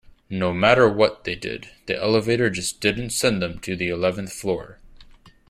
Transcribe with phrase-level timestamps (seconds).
[0.31, 4.79] No matter what they did, the elevator just didn't send them to the eleventh floor.